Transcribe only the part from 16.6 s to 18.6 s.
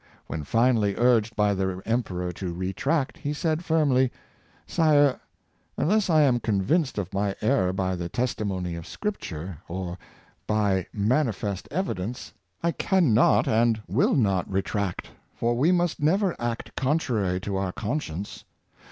contrary to our conscience.